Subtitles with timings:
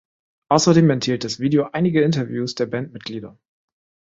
[0.49, 3.37] Außerdem enthielt das Video einige Interviews der Bandmitglieder.